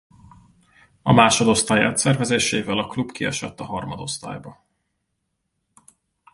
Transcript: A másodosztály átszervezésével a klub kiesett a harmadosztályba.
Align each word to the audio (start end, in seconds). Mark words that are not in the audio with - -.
A 1.01 1.11
másodosztály 1.13 1.83
átszervezésével 1.83 2.77
a 2.77 2.87
klub 2.87 3.11
kiesett 3.11 3.59
a 3.59 3.63
harmadosztályba. 3.63 4.63